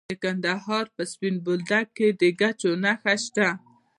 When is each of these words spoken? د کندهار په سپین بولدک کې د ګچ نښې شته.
د 0.09 0.11
کندهار 0.23 0.85
په 0.95 1.03
سپین 1.11 1.35
بولدک 1.45 1.87
کې 1.97 2.07
د 2.19 2.21
ګچ 2.39 2.61
نښې 2.83 3.15
شته. 3.25 3.47